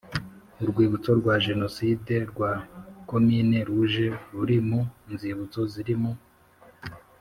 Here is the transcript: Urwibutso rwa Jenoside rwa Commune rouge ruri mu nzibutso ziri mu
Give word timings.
Urwibutso 0.61 1.11
rwa 1.19 1.35
Jenoside 1.45 2.13
rwa 2.31 2.51
Commune 3.09 3.57
rouge 3.67 4.07
ruri 4.33 4.57
mu 4.67 4.81
nzibutso 5.11 5.59
ziri 5.71 5.95
mu 6.01 6.11